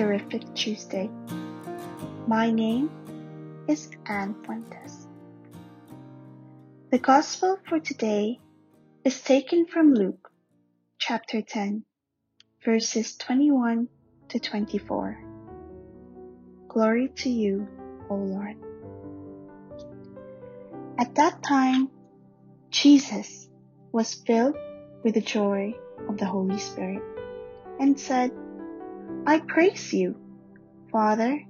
[0.00, 1.10] terrific Tuesday.
[2.26, 2.88] My name
[3.68, 5.06] is Anne Fuentes.
[6.90, 8.40] The Gospel for today
[9.04, 10.30] is taken from Luke
[10.98, 11.84] chapter 10,
[12.64, 13.88] verses 21
[14.30, 15.22] to 24.
[16.68, 17.68] Glory to you,
[18.08, 18.56] O Lord.
[20.98, 21.90] At that time,
[22.70, 23.50] Jesus
[23.92, 24.56] was filled
[25.04, 25.74] with the joy
[26.08, 27.02] of the Holy Spirit
[27.78, 28.30] and said,
[29.26, 30.16] I praise you,
[30.90, 31.40] Father,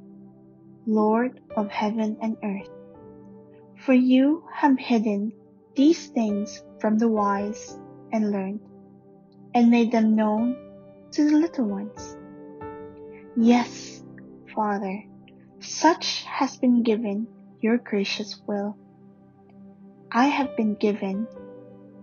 [0.86, 2.68] Lord of heaven and earth,
[3.78, 5.32] for you have hidden
[5.76, 7.78] these things from the wise
[8.12, 8.60] and learned,
[9.54, 10.56] and made them known
[11.12, 12.16] to the little ones.
[13.36, 14.02] Yes,
[14.54, 15.04] Father,
[15.60, 17.28] such has been given
[17.62, 18.76] your gracious will.
[20.12, 21.26] I have been given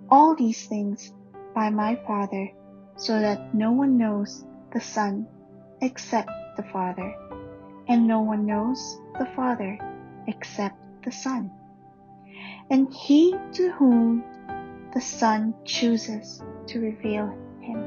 [0.10, 1.14] all these things
[1.54, 2.50] by my Father,
[2.96, 5.28] so that no one knows the Son
[5.82, 7.14] except the Father,
[7.88, 9.78] and no one knows the Father
[10.28, 11.52] except the Son,
[12.70, 14.24] and he to whom
[14.94, 17.28] the Son chooses to reveal
[17.62, 17.86] him.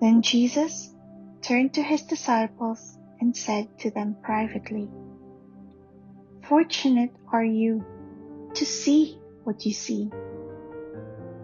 [0.00, 0.94] Then Jesus
[1.42, 4.88] turned to his disciples and said to them privately,
[6.48, 7.84] Fortunate are you
[8.54, 10.10] to see what you see.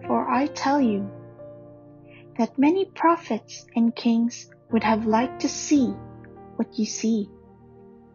[0.05, 1.09] For I tell you
[2.39, 5.87] that many prophets and kings would have liked to see
[6.55, 7.29] what you see,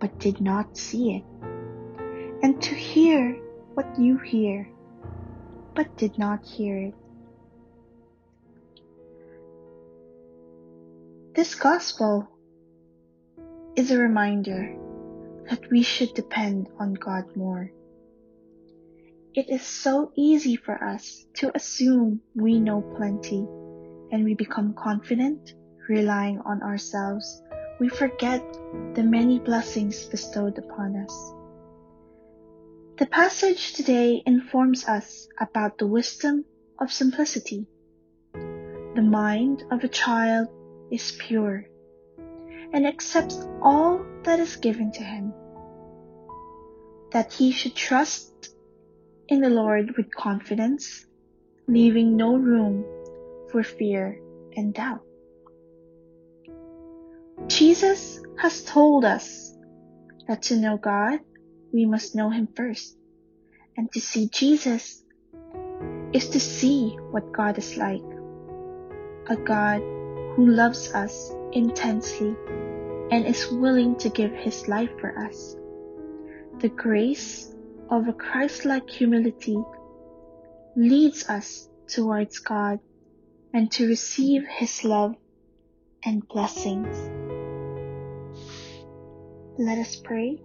[0.00, 1.25] but did not see it,
[2.43, 3.34] and to hear
[3.75, 4.66] what you hear,
[5.75, 6.94] but did not hear it.
[11.34, 12.26] This gospel
[13.76, 14.75] is a reminder
[15.50, 17.70] that we should depend on God more.
[19.34, 23.47] It is so easy for us to assume we know plenty
[24.14, 25.54] and we become confident,
[25.88, 27.42] relying on ourselves.
[27.80, 28.41] We forget
[28.94, 31.32] the many blessings bestowed upon us.
[32.97, 36.44] The passage today informs us about the wisdom
[36.78, 37.66] of simplicity.
[38.94, 40.46] The mind of a child
[40.92, 41.66] is pure
[42.72, 45.34] and accepts all that is given to him.
[47.10, 48.54] That he should trust
[49.26, 51.04] in the Lord with confidence,
[51.66, 52.84] leaving no room
[53.54, 54.19] for fear
[54.56, 55.06] and doubt.
[57.47, 59.54] Jesus has told us
[60.26, 61.20] that to know God,
[61.72, 62.98] we must know Him first.
[63.76, 65.04] And to see Jesus
[66.12, 68.03] is to see what God is like.
[69.28, 69.78] A God
[70.34, 72.34] who loves us intensely
[73.12, 75.54] and is willing to give His life for us.
[76.59, 77.54] The grace
[77.88, 79.62] of a Christ-like humility
[80.75, 82.81] leads us towards God
[83.54, 85.15] and to receive His love
[86.04, 86.94] and blessings.
[89.56, 90.42] Let us pray.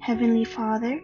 [0.00, 1.00] Heavenly Father,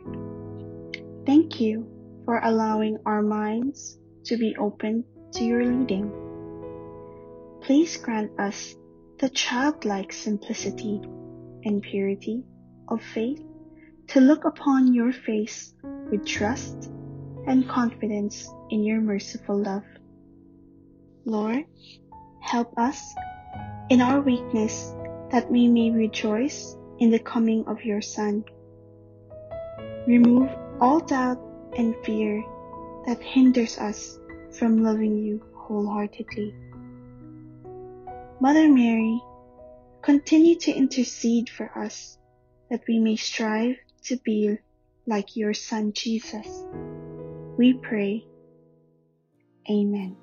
[1.25, 1.87] thank you
[2.25, 5.05] for allowing our minds to be open
[5.35, 6.11] to your leading.
[7.63, 8.75] Please grant us
[9.21, 11.01] the childlike simplicity
[11.65, 12.43] and purity
[12.89, 13.43] of faith
[14.09, 15.75] to look upon your face
[16.11, 16.91] with trust
[17.47, 19.85] and confidence in your merciful love.
[21.29, 21.67] Lord,
[22.41, 23.15] help us
[23.91, 24.95] in our weakness
[25.31, 28.45] that we may rejoice in the coming of your Son.
[30.07, 30.49] Remove
[30.81, 31.39] all doubt
[31.77, 32.43] and fear
[33.05, 34.19] that hinders us
[34.59, 36.55] from loving you wholeheartedly.
[38.41, 39.21] Mother Mary,
[40.01, 42.17] continue to intercede for us
[42.71, 44.57] that we may strive to be
[45.07, 46.65] like your Son Jesus.
[47.59, 48.25] We pray.
[49.71, 50.17] Amen.